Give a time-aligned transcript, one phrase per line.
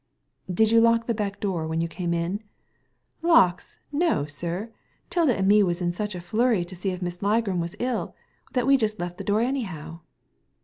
[0.51, 2.41] "Did you lock the back door when you came in?"
[3.21, 4.71] Lawks, no, sir t
[5.11, 8.15] 'Tilda and me was in such a flurry to see if Miss Ligram was ill
[8.53, 9.99] that we just left the door anyhow.